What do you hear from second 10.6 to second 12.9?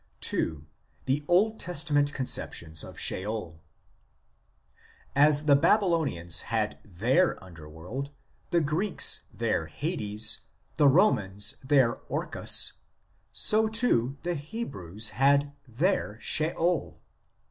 the Romans their Orcus,